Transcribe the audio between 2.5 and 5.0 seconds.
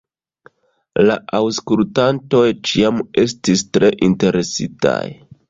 ĉiam estis tre interesitaj.